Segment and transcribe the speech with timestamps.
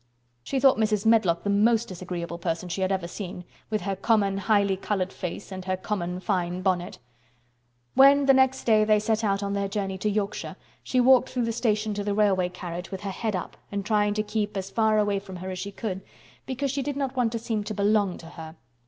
[0.43, 1.05] She thought Mrs.
[1.05, 5.51] Medlock the most disagreeable person she had ever seen, with her common, highly colored face
[5.51, 6.97] and her common fine bonnet.
[7.93, 11.45] When the next day they set out on their journey to Yorkshire, she walked through
[11.45, 14.71] the station to the railway carriage with her head up and trying to keep as
[14.71, 16.01] far away from her as she could,
[16.47, 18.55] because she did not want to seem to belong to her.